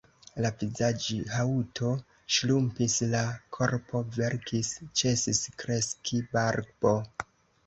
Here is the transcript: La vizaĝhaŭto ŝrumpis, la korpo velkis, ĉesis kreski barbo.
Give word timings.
La 0.43 0.49
vizaĝhaŭto 0.61 1.91
ŝrumpis, 2.37 2.95
la 3.11 3.21
korpo 3.59 4.03
velkis, 4.21 4.73
ĉesis 5.03 5.45
kreski 5.65 6.25
barbo. 6.35 6.97